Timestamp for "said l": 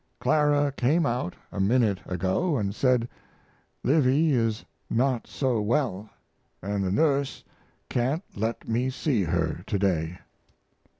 2.73-3.97